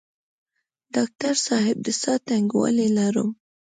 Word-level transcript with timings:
ډاکټر 0.93 1.33
صاحب 1.45 1.77
د 1.85 1.87
ساه 2.01 2.19
تنګوالی 2.27 2.87
لرم؟ 2.97 3.29